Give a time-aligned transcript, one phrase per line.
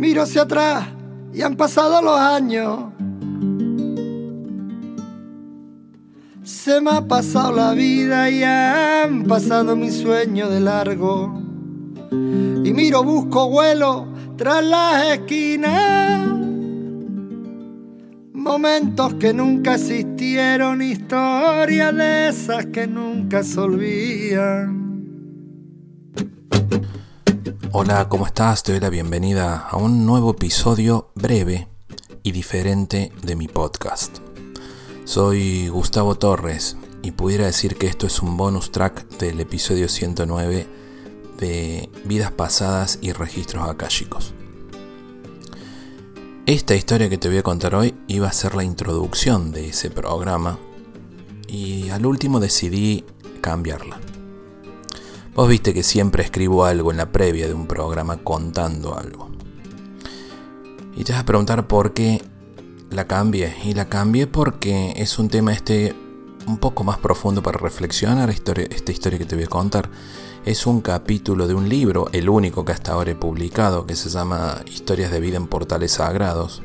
[0.00, 0.88] Miro hacia atrás
[1.30, 2.84] y han pasado los años.
[6.42, 11.38] Se me ha pasado la vida y han pasado mis sueños de largo.
[12.10, 14.06] Y miro, busco vuelo
[14.38, 16.26] tras las esquinas.
[18.32, 24.80] Momentos que nunca existieron, historias de esas que nunca se olvidan.
[27.72, 28.64] Hola, ¿cómo estás?
[28.64, 31.68] Te doy la bienvenida a un nuevo episodio breve
[32.24, 34.18] y diferente de mi podcast.
[35.04, 40.66] Soy Gustavo Torres y pudiera decir que esto es un bonus track del episodio 109
[41.38, 44.34] de Vidas Pasadas y Registros Akáshicos.
[46.46, 49.90] Esta historia que te voy a contar hoy iba a ser la introducción de ese
[49.90, 50.58] programa
[51.46, 53.04] y al último decidí
[53.40, 54.00] cambiarla.
[55.34, 59.30] Vos viste que siempre escribo algo en la previa de un programa contando algo.
[60.96, 62.22] Y te vas a preguntar por qué
[62.90, 63.54] la cambié.
[63.64, 65.94] Y la cambié porque es un tema este
[66.46, 69.88] un poco más profundo para reflexionar esta historia que te voy a contar.
[70.44, 74.08] Es un capítulo de un libro, el único que hasta ahora he publicado, que se
[74.08, 76.62] llama Historias de vida en portales sagrados.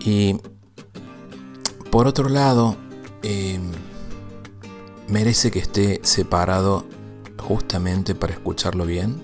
[0.00, 0.40] Y
[1.90, 2.76] por otro lado,
[3.22, 3.58] eh,
[5.08, 6.84] merece que esté separado
[7.38, 9.22] justamente para escucharlo bien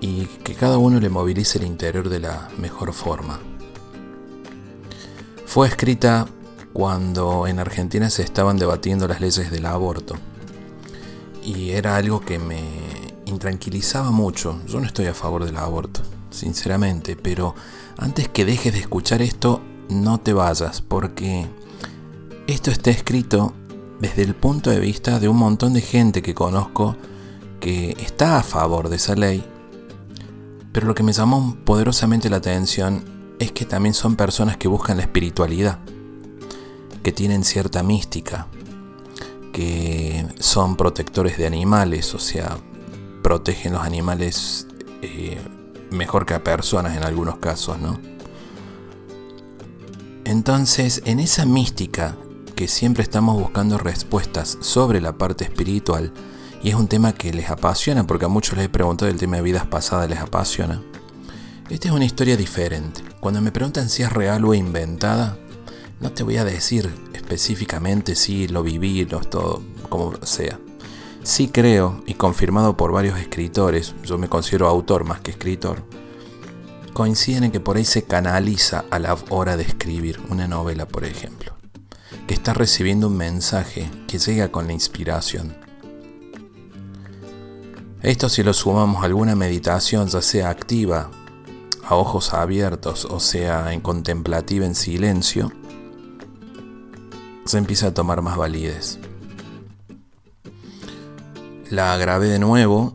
[0.00, 3.38] y que cada uno le movilice el interior de la mejor forma.
[5.46, 6.26] Fue escrita
[6.72, 10.14] cuando en Argentina se estaban debatiendo las leyes del aborto
[11.42, 12.62] y era algo que me
[13.26, 14.60] intranquilizaba mucho.
[14.66, 16.00] Yo no estoy a favor del aborto,
[16.30, 17.54] sinceramente, pero
[17.96, 21.48] antes que dejes de escuchar esto, no te vayas porque
[22.46, 23.54] esto está escrito
[24.00, 26.96] desde el punto de vista de un montón de gente que conozco
[27.60, 29.44] que está a favor de esa ley,
[30.72, 33.04] pero lo que me llamó poderosamente la atención
[33.38, 35.78] es que también son personas que buscan la espiritualidad,
[37.02, 38.48] que tienen cierta mística,
[39.52, 42.56] que son protectores de animales, o sea,
[43.22, 44.66] protegen los animales
[45.02, 45.38] eh,
[45.90, 48.00] mejor que a personas en algunos casos, ¿no?
[50.24, 52.16] Entonces, en esa mística
[52.60, 56.12] que siempre estamos buscando respuestas sobre la parte espiritual
[56.62, 59.36] y es un tema que les apasiona porque a muchos les he preguntado el tema
[59.36, 60.82] de vidas pasadas les apasiona.
[61.70, 63.00] Esta es una historia diferente.
[63.18, 65.38] Cuando me preguntan si es real o inventada,
[66.00, 70.60] no te voy a decir específicamente si lo viví, lo todo, como sea.
[71.22, 75.82] Sí creo, y confirmado por varios escritores, yo me considero autor más que escritor,
[76.92, 81.06] coinciden en que por ahí se canaliza a la hora de escribir una novela, por
[81.06, 81.59] ejemplo
[82.30, 85.56] que está recibiendo un mensaje que llega con la inspiración.
[88.02, 91.10] Esto si lo sumamos a alguna meditación, ya sea activa,
[91.82, 95.50] a ojos abiertos, o sea en contemplativa en silencio,
[97.46, 99.00] se empieza a tomar más validez.
[101.68, 102.94] La grabé de nuevo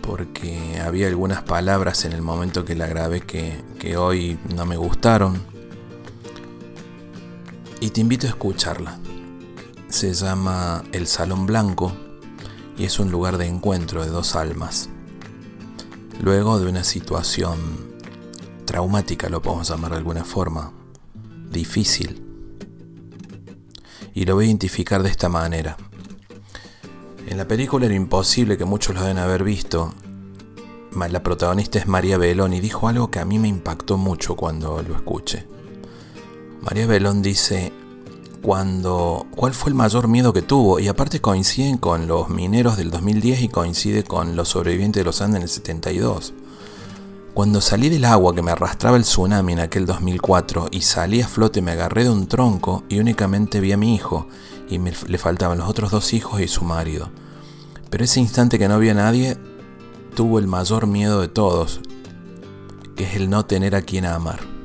[0.00, 4.76] porque había algunas palabras en el momento que la grabé que, que hoy no me
[4.76, 5.59] gustaron
[7.80, 8.98] y te invito a escucharla.
[9.88, 11.92] Se llama El Salón Blanco
[12.76, 14.90] y es un lugar de encuentro de dos almas.
[16.20, 17.58] Luego de una situación
[18.66, 20.72] traumática, lo podemos llamar de alguna forma,
[21.50, 22.22] difícil.
[24.14, 25.76] Y lo voy a identificar de esta manera.
[27.26, 29.94] En la película era imposible que muchos lo deben haber visto.
[30.94, 34.82] La protagonista es María Belón y dijo algo que a mí me impactó mucho cuando
[34.82, 35.46] lo escuché.
[36.62, 37.72] María Belón dice,
[38.42, 40.78] ¿cuál fue el mayor miedo que tuvo?
[40.78, 45.22] Y aparte coinciden con los mineros del 2010 y coincide con los sobrevivientes de los
[45.22, 46.34] Andes en el 72.
[47.32, 51.28] Cuando salí del agua que me arrastraba el tsunami en aquel 2004 y salí a
[51.28, 54.26] flote me agarré de un tronco y únicamente vi a mi hijo
[54.68, 57.08] y me, le faltaban los otros dos hijos y su marido.
[57.88, 59.38] Pero ese instante que no había nadie
[60.14, 61.80] tuvo el mayor miedo de todos,
[62.96, 64.59] que es el no tener a quien amar.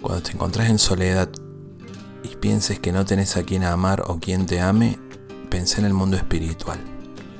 [0.00, 1.28] Cuando te encontrás en soledad
[2.22, 4.98] y pienses que no tenés a quien amar o quien te ame,
[5.50, 6.78] pensé en el mundo espiritual.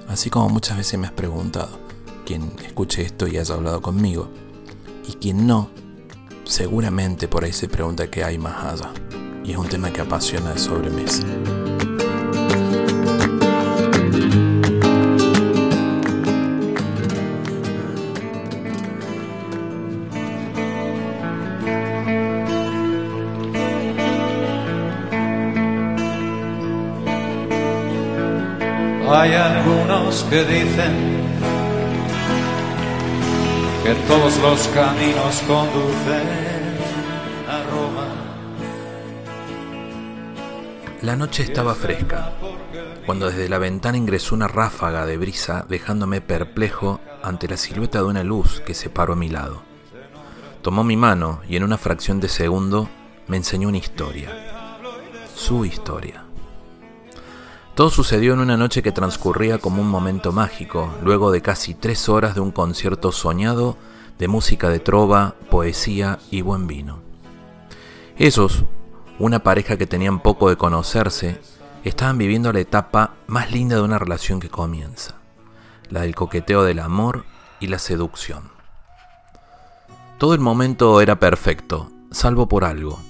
[0.09, 1.79] Así como muchas veces me has preguntado,
[2.27, 4.29] quien escuche esto y haya hablado conmigo,
[5.09, 5.71] y quien no,
[6.45, 8.93] seguramente por ahí se pregunta qué hay más allá.
[9.43, 11.23] Y es un tema que apasiona de sobremesa.
[29.20, 31.20] Hay algunos que dicen
[33.84, 36.26] que todos los caminos conducen
[37.46, 38.06] a Roma.
[41.02, 42.32] La noche estaba fresca,
[43.05, 48.05] cuando desde la ventana ingresó una ráfaga de brisa dejándome perplejo ante la silueta de
[48.05, 49.62] una luz que se paró a mi lado.
[50.62, 52.88] Tomó mi mano y en una fracción de segundo
[53.26, 54.31] me enseñó una historia.
[55.34, 56.25] Su historia.
[57.81, 62.11] Todo sucedió en una noche que transcurría como un momento mágico, luego de casi tres
[62.11, 63.79] horas de un concierto soñado
[64.19, 66.99] de música de trova, poesía y buen vino.
[68.19, 68.67] Esos,
[69.19, 71.41] una pareja que tenían poco de conocerse,
[71.82, 75.15] estaban viviendo la etapa más linda de una relación que comienza,
[75.88, 77.25] la del coqueteo del amor
[77.61, 78.50] y la seducción.
[80.19, 83.00] Todo el momento era perfecto, salvo por algo.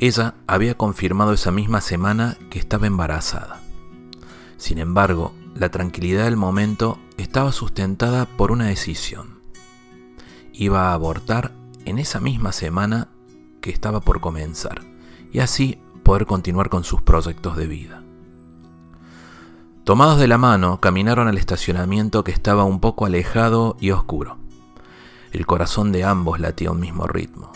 [0.00, 3.61] Ella había confirmado esa misma semana que estaba embarazada.
[4.62, 9.40] Sin embargo, la tranquilidad del momento estaba sustentada por una decisión.
[10.52, 11.50] Iba a abortar
[11.84, 13.08] en esa misma semana
[13.60, 14.82] que estaba por comenzar,
[15.32, 18.04] y así poder continuar con sus proyectos de vida.
[19.82, 24.38] Tomados de la mano, caminaron al estacionamiento que estaba un poco alejado y oscuro.
[25.32, 27.50] El corazón de ambos latía a un mismo ritmo.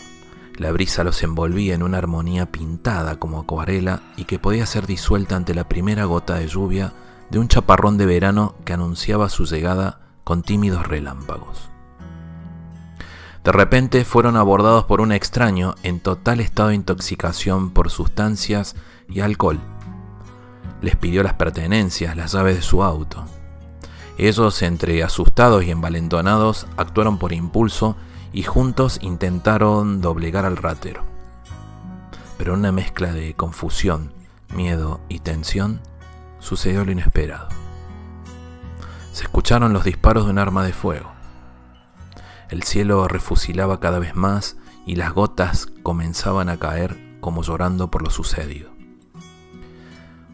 [0.57, 5.35] La brisa los envolvía en una armonía pintada como acuarela y que podía ser disuelta
[5.35, 6.93] ante la primera gota de lluvia
[7.29, 11.69] de un chaparrón de verano que anunciaba su llegada con tímidos relámpagos.
[13.43, 18.75] De repente fueron abordados por un extraño en total estado de intoxicación por sustancias
[19.09, 19.59] y alcohol.
[20.81, 23.25] Les pidió las pertenencias, las llaves de su auto.
[24.17, 27.95] Ellos, entre asustados y envalentonados, actuaron por impulso
[28.37, 31.03] y juntos intentaron doblegar al ratero.
[32.37, 34.13] Pero en una mezcla de confusión,
[34.53, 35.81] miedo y tensión,
[36.37, 37.47] sucedió lo inesperado.
[39.11, 41.13] Se escucharon los disparos de un arma de fuego.
[42.51, 44.55] El cielo refusilaba cada vez más
[44.85, 48.69] y las gotas comenzaban a caer como llorando por lo sucedido.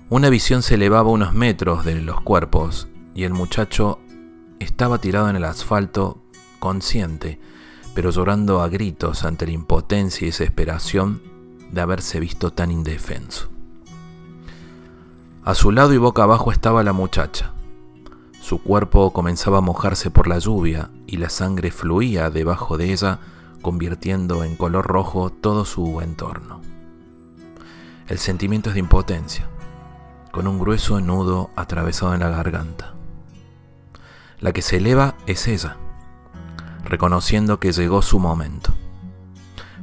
[0.09, 4.01] Una visión se elevaba unos metros de los cuerpos y el muchacho
[4.59, 6.21] estaba tirado en el asfalto,
[6.59, 7.39] consciente,
[7.93, 11.21] pero llorando a gritos ante la impotencia y desesperación
[11.71, 13.49] de haberse visto tan indefenso.
[15.43, 17.51] A su lado y boca abajo estaba la muchacha.
[18.41, 23.19] Su cuerpo comenzaba a mojarse por la lluvia y la sangre fluía debajo de ella,
[23.61, 26.61] convirtiendo en color rojo todo su entorno.
[28.07, 29.47] El sentimiento es de impotencia,
[30.31, 32.93] con un grueso nudo atravesado en la garganta.
[34.39, 35.77] La que se eleva es ella,
[36.93, 38.71] reconociendo que llegó su momento.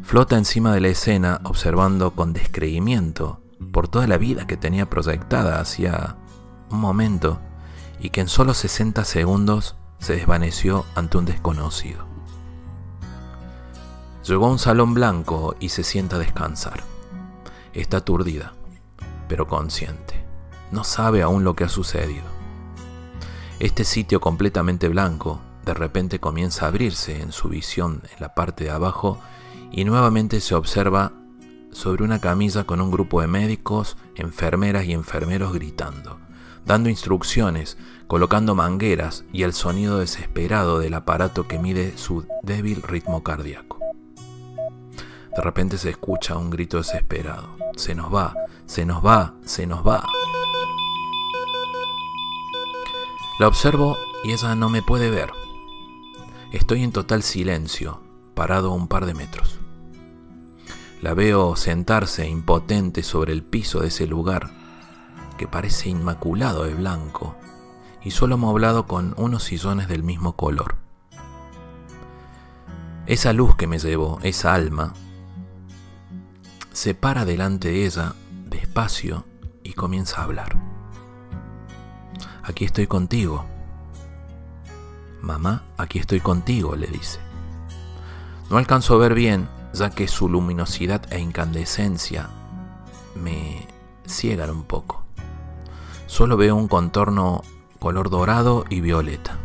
[0.05, 3.41] Flota encima de la escena observando con descreimiento
[3.73, 6.17] por toda la vida que tenía proyectada hacia
[6.71, 7.41] un momento
[7.99, 12.07] y que en solo 60 segundos se desvaneció ante un desconocido.
[14.25, 16.85] Llegó a un salón blanco y se sienta a descansar.
[17.73, 18.53] Está aturdida,
[19.27, 20.25] pero consciente.
[20.71, 22.23] No sabe aún lo que ha sucedido.
[23.59, 28.65] Este sitio completamente blanco de repente comienza a abrirse en su visión en la parte
[28.65, 29.19] de abajo
[29.71, 31.13] y nuevamente se observa
[31.71, 36.19] sobre una camisa con un grupo de médicos, enfermeras y enfermeros gritando,
[36.67, 43.23] dando instrucciones, colocando mangueras y el sonido desesperado del aparato que mide su débil ritmo
[43.23, 43.79] cardíaco.
[45.37, 47.57] De repente se escucha un grito desesperado.
[47.77, 48.35] Se nos va,
[48.67, 50.05] se nos va, se nos va.
[53.39, 55.40] La observo y ella no me puede ver.
[56.53, 58.03] Estoy en total silencio,
[58.35, 59.61] parado a un par de metros.
[61.01, 64.51] La veo sentarse impotente sobre el piso de ese lugar,
[65.39, 67.37] que parece inmaculado de blanco
[68.03, 70.77] y solo amoblado con unos sillones del mismo color.
[73.07, 74.93] Esa luz que me llevó, esa alma,
[76.73, 78.15] se para delante de ella
[78.47, 79.25] despacio
[79.63, 80.57] y comienza a hablar.
[82.43, 83.47] Aquí estoy contigo.
[85.23, 87.19] Mamá, aquí estoy contigo, le dice.
[88.51, 92.29] No alcanzo a ver bien, ya que su luminosidad e incandescencia
[93.15, 93.67] me
[94.07, 95.05] ciegan un poco.
[96.07, 97.43] Solo veo un contorno
[97.79, 99.39] color dorado y violeta.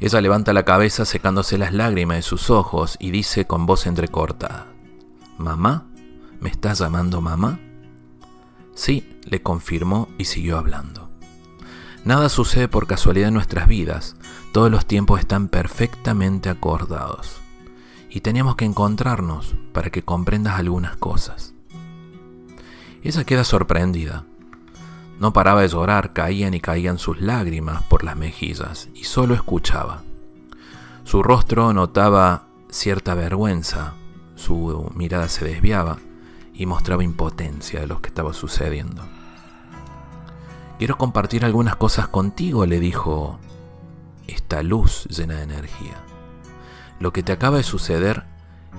[0.00, 4.66] Ella levanta la cabeza secándose las lágrimas de sus ojos y dice con voz entrecortada,
[5.38, 5.86] ¿Mamá?
[6.40, 7.60] ¿Me estás llamando mamá?
[8.74, 11.07] Sí, le confirmó y siguió hablando.
[12.08, 14.16] Nada sucede por casualidad en nuestras vidas,
[14.52, 17.38] todos los tiempos están perfectamente acordados.
[18.08, 21.52] Y teníamos que encontrarnos para que comprendas algunas cosas.
[23.02, 24.24] Ella queda sorprendida.
[25.20, 30.02] No paraba de llorar, caían y caían sus lágrimas por las mejillas y solo escuchaba.
[31.04, 33.92] Su rostro notaba cierta vergüenza,
[34.34, 35.98] su mirada se desviaba
[36.54, 39.02] y mostraba impotencia de lo que estaba sucediendo.
[40.78, 43.40] Quiero compartir algunas cosas contigo, le dijo
[44.28, 45.96] esta luz llena de energía.
[47.00, 48.22] Lo que te acaba de suceder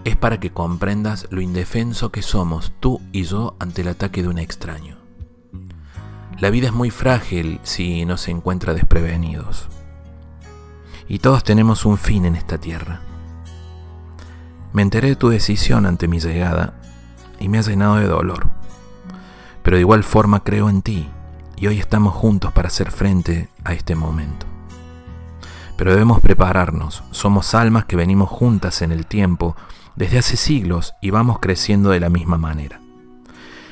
[0.06, 4.30] es para que comprendas lo indefenso que somos tú y yo ante el ataque de
[4.30, 4.96] un extraño.
[6.40, 9.68] La vida es muy frágil si no se encuentra desprevenidos.
[11.10, 13.02] Y todos tenemos un fin en esta tierra.
[14.72, 16.80] Me enteré de tu decisión ante mi llegada
[17.42, 18.50] y me ha llenado de dolor.
[19.64, 21.10] Pero de igual forma creo en ti
[21.60, 24.46] y hoy estamos juntos para hacer frente a este momento.
[25.78, 29.56] Pero debemos prepararnos, somos almas que venimos juntas en el tiempo
[29.96, 32.80] desde hace siglos y vamos creciendo de la misma manera.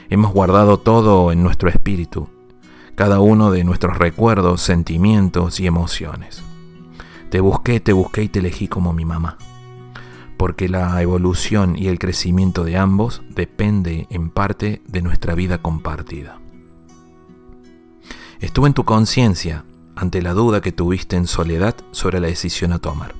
[0.09, 2.29] Hemos guardado todo en nuestro espíritu,
[2.95, 6.43] cada uno de nuestros recuerdos, sentimientos y emociones.
[7.29, 9.37] Te busqué, te busqué y te elegí como mi mamá
[10.37, 16.39] porque la evolución y el crecimiento de ambos depende en parte de nuestra vida compartida.
[18.39, 19.65] Estuve en tu conciencia
[19.95, 23.15] ante la duda que tuviste en soledad sobre la decisión a tomar.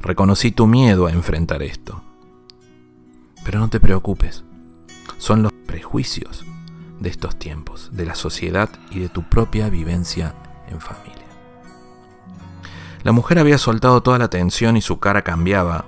[0.00, 2.02] Reconocí tu miedo a enfrentar esto.
[3.44, 4.44] Pero no te preocupes,
[5.18, 6.44] son los prejuicios
[7.00, 10.34] de estos tiempos, de la sociedad y de tu propia vivencia
[10.70, 11.24] en familia.
[13.02, 15.84] La mujer había soltado toda la tensión y su cara cambiaba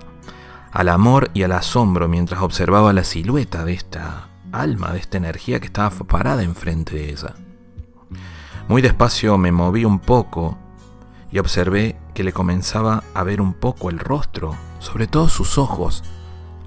[0.73, 5.61] al amor y al asombro mientras observaba la silueta de esta alma, de esta energía
[5.61, 7.35] que estaba parada enfrente de ella.
[8.71, 10.57] Muy despacio me moví un poco
[11.33, 16.05] y observé que le comenzaba a ver un poco el rostro, sobre todo sus ojos,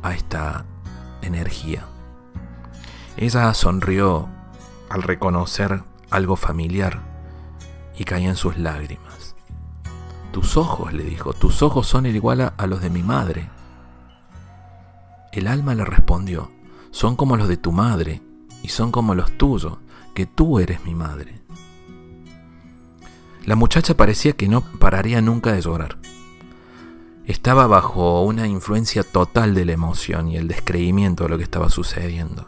[0.02, 0.66] a esta
[1.22, 1.86] energía.
[3.16, 4.28] Ella sonrió
[4.90, 7.00] al reconocer algo familiar
[7.98, 9.38] y caía en sus lágrimas.
[10.34, 13.50] Tus ojos, le dijo, tus ojos son igual a los de mi madre.
[15.32, 16.52] El alma le respondió,
[16.92, 18.22] son como los de tu madre
[18.62, 19.78] y son como los tuyos,
[20.14, 21.43] que tú eres mi madre.
[23.46, 25.98] La muchacha parecía que no pararía nunca de llorar.
[27.26, 31.70] Estaba bajo una influencia total de la emoción y el descreimiento de lo que estaba
[31.70, 32.48] sucediendo.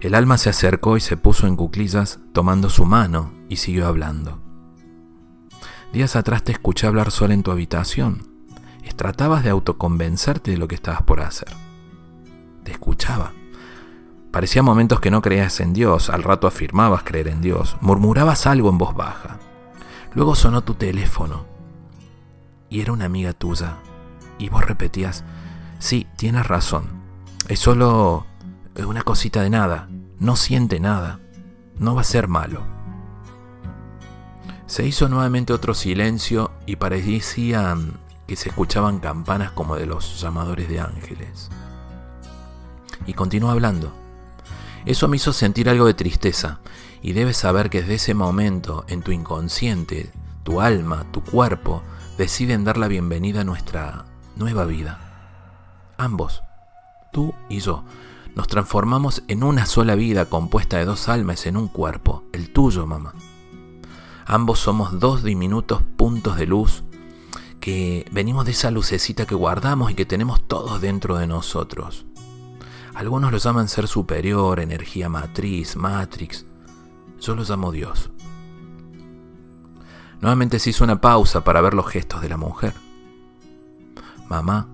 [0.00, 4.40] El alma se acercó y se puso en cuclillas tomando su mano y siguió hablando.
[5.92, 8.30] Días atrás te escuché hablar sola en tu habitación
[9.00, 11.48] tratabas de autoconvencerte de lo que estabas por hacer.
[12.64, 13.32] Te escuchaba.
[14.30, 18.68] Parecía momentos que no creías en Dios, al rato afirmabas creer en Dios, murmurabas algo
[18.70, 19.38] en voz baja.
[20.14, 21.46] Luego sonó tu teléfono
[22.68, 23.78] y era una amiga tuya
[24.38, 25.24] y vos repetías,
[25.80, 26.84] sí, tienes razón,
[27.48, 28.26] es solo
[28.86, 31.18] una cosita de nada, no siente nada,
[31.76, 32.62] no va a ser malo.
[34.66, 40.68] Se hizo nuevamente otro silencio y parecían que se escuchaban campanas como de los llamadores
[40.68, 41.50] de ángeles.
[43.06, 43.99] Y continuó hablando.
[44.86, 46.60] Eso me hizo sentir algo de tristeza,
[47.02, 51.82] y debes saber que desde ese momento en tu inconsciente, tu alma, tu cuerpo,
[52.18, 54.06] deciden dar la bienvenida a nuestra
[54.36, 54.98] nueva vida.
[55.98, 56.42] Ambos,
[57.12, 57.84] tú y yo,
[58.34, 62.86] nos transformamos en una sola vida compuesta de dos almas en un cuerpo, el tuyo,
[62.86, 63.14] mamá.
[64.24, 66.84] Ambos somos dos diminutos puntos de luz
[67.60, 72.06] que venimos de esa lucecita que guardamos y que tenemos todos dentro de nosotros.
[72.94, 76.44] Algunos lo llaman ser superior, energía matriz, matrix.
[77.20, 78.10] Yo lo llamo Dios.
[80.20, 82.74] Nuevamente se hizo una pausa para ver los gestos de la mujer.
[84.28, 84.68] Mamá,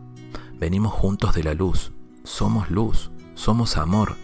[0.59, 1.93] venimos juntos de la luz.
[2.25, 4.17] Somos luz, somos amor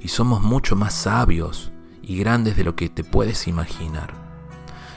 [0.00, 4.14] y somos mucho más sabios y grandes de lo que te puedes imaginar.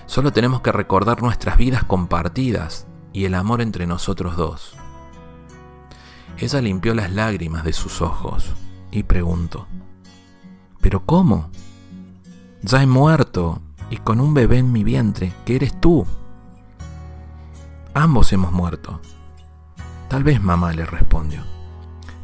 [0.06, 4.76] Solo tenemos que recordar nuestras vidas compartidas y el amor entre nosotros dos.
[6.42, 8.50] Ella limpió las lágrimas de sus ojos
[8.90, 9.68] y preguntó,
[10.82, 11.52] ¿pero cómo?
[12.64, 16.04] Ya he muerto y con un bebé en mi vientre, que eres tú.
[17.94, 19.00] Ambos hemos muerto.
[20.10, 21.44] Tal vez mamá le respondió,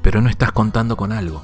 [0.02, 1.44] pero no estás contando con algo.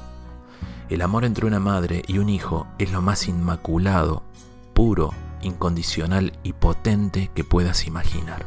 [0.88, 4.24] El amor entre una madre y un hijo es lo más inmaculado,
[4.72, 8.44] puro, incondicional y potente que puedas imaginar.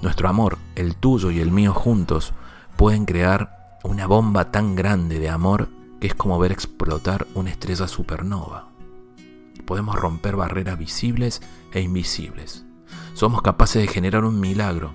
[0.00, 2.32] Nuestro amor, el tuyo y el mío juntos,
[2.78, 5.68] pueden crear una bomba tan grande de amor
[6.00, 8.68] que es como ver explotar una estrella supernova.
[9.66, 11.42] Podemos romper barreras visibles
[11.72, 12.64] e invisibles.
[13.14, 14.94] Somos capaces de generar un milagro.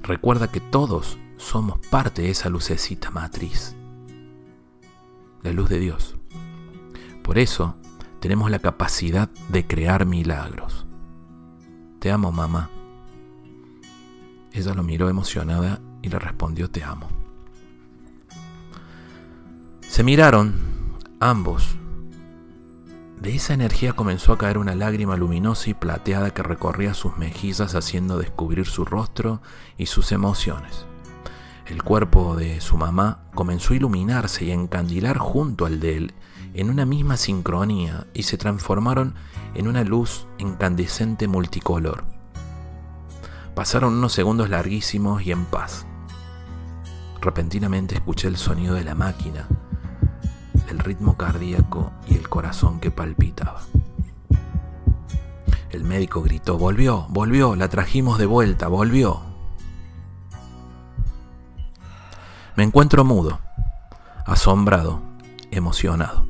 [0.00, 3.74] Recuerda que todos somos parte de esa lucecita matriz.
[5.42, 6.16] La luz de Dios.
[7.24, 7.74] Por eso
[8.20, 10.86] tenemos la capacidad de crear milagros.
[11.98, 12.70] Te amo, mamá
[14.52, 17.08] Ella lo miró emocionada y le respondió te amo.
[19.80, 20.54] Se miraron,
[21.20, 21.76] ambos.
[23.20, 27.74] De esa energía comenzó a caer una lágrima luminosa y plateada que recorría sus mejillas
[27.74, 29.40] haciendo descubrir su rostro
[29.76, 30.86] y sus emociones.
[31.66, 36.14] El cuerpo de su mamá comenzó a iluminarse y a encandilar junto al de él
[36.54, 39.14] en una misma sincronía y se transformaron
[39.54, 42.17] en una luz incandescente multicolor.
[43.58, 45.84] Pasaron unos segundos larguísimos y en paz.
[47.20, 49.48] Repentinamente escuché el sonido de la máquina,
[50.68, 53.62] el ritmo cardíaco y el corazón que palpitaba.
[55.70, 59.22] El médico gritó, volvió, volvió, la trajimos de vuelta, volvió.
[62.54, 63.40] Me encuentro mudo,
[64.24, 65.02] asombrado,
[65.50, 66.24] emocionado.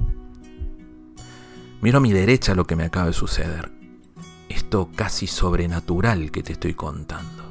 [1.82, 3.77] Miro a mi derecha lo que me acaba de suceder.
[4.68, 7.42] Esto casi sobrenatural que te estoy contando.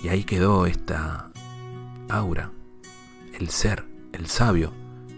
[0.00, 1.32] Y ahí quedó esta
[2.08, 2.52] aura,
[3.36, 4.72] el ser, el sabio,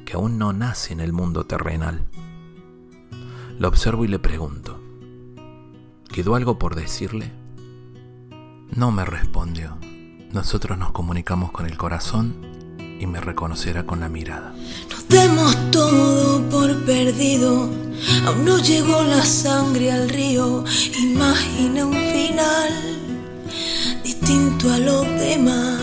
[0.06, 2.06] que aún no nace en el mundo terrenal.
[3.58, 4.80] Lo observo y le pregunto,
[6.10, 7.30] ¿quedó algo por decirle?
[8.74, 9.76] No me respondió.
[10.32, 12.36] Nosotros nos comunicamos con el corazón
[12.98, 14.54] y me reconocerá con la mirada.
[14.90, 17.68] Nos demos todo por perdido,
[18.26, 20.64] aún no llegó la sangre al río.
[21.02, 22.72] Imagina un final
[24.02, 25.80] distinto a los demás.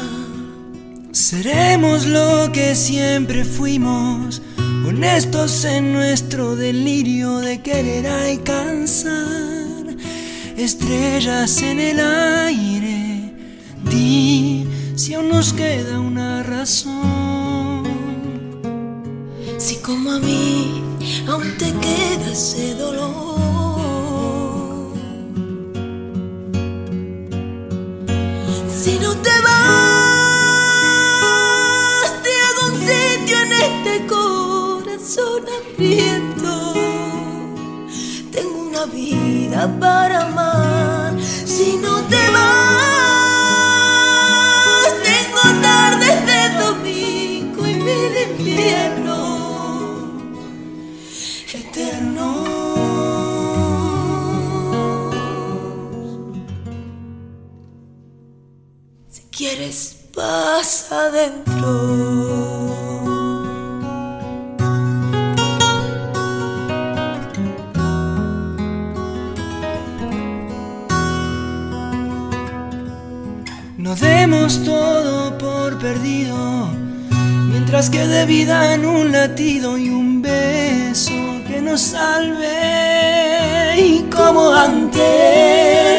[1.11, 4.41] Seremos lo que siempre fuimos,
[4.87, 9.85] honestos en nuestro delirio de querer alcanzar
[10.57, 13.33] estrellas en el aire.
[13.89, 17.40] Di si aún nos queda una razón.
[19.71, 20.83] Si como a mí
[21.29, 23.31] aún te queda ese dolor.
[28.67, 29.61] Si no te vas,
[32.21, 36.53] te hago un sitio en este corazón hambriento.
[38.29, 41.13] Tengo una vida para amar.
[41.45, 42.70] Si no te vas,
[59.53, 61.71] quieres, pasa adentro.
[73.77, 76.69] No demos todo por perdido,
[77.49, 81.11] mientras quede vida en un latido y un beso
[81.47, 82.49] que nos salve.
[83.77, 85.91] Y como antes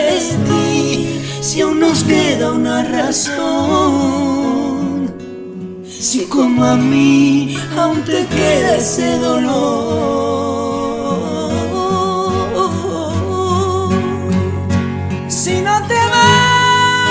[1.53, 3.45] si aún nos queda una razón,
[5.85, 10.23] si como a mí aún te queda ese dolor.
[15.29, 17.11] Si no te vas,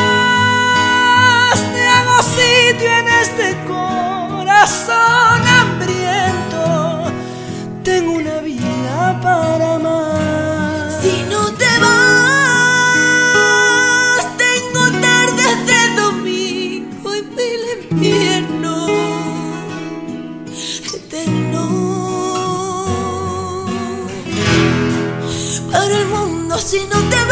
[1.74, 3.91] te hago sitio en este corazón
[26.72, 27.31] si no te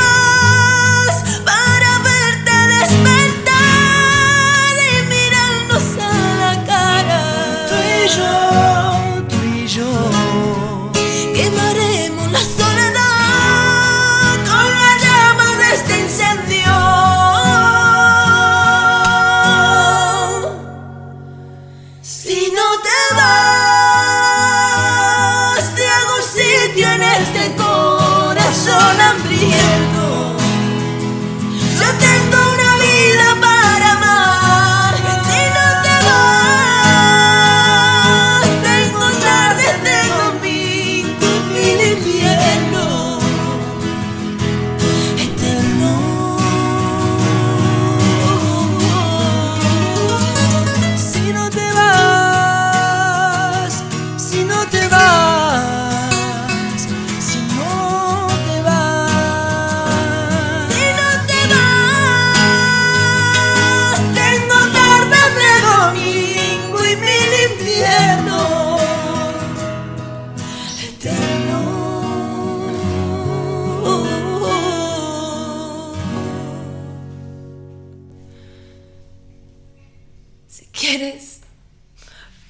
[80.60, 81.40] Si quieres,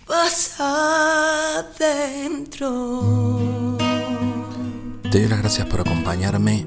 [0.07, 1.77] vas adentro.
[5.11, 6.65] Te doy las gracias por acompañarme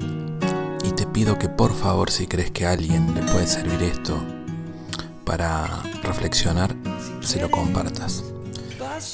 [0.85, 4.23] y te pido que por favor si crees que a alguien le puede servir esto
[5.25, 6.73] para reflexionar,
[7.19, 8.23] se lo compartas.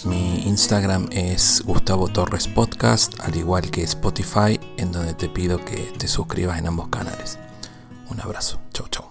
[0.06, 5.78] Mi Instagram es Gustavo Torres Podcast, al igual que Spotify, en donde te pido que
[5.98, 7.40] te suscribas en ambos canales.
[8.08, 9.09] Un abrazo, chau chau.